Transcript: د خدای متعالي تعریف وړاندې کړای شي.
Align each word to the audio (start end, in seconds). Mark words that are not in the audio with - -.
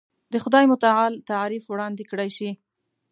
د 0.33 0.33
خدای 0.43 0.65
متعالي 0.71 1.19
تعریف 1.31 1.63
وړاندې 1.67 2.03
کړای 2.09 2.29
شي. 2.37 2.49